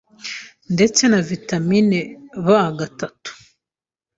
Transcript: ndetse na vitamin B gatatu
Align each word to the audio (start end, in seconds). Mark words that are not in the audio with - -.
ndetse 0.73 1.01
na 1.11 1.19
vitamin 1.31 1.89
B 2.45 2.47
gatatu 2.79 3.31